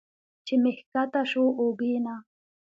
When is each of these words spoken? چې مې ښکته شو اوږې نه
چې 0.45 0.53
مې 0.61 0.71
ښکته 0.77 1.21
شو 1.31 1.43
اوږې 1.59 1.93
نه 2.05 2.15